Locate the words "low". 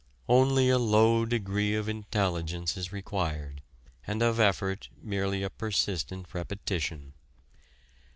0.79-1.27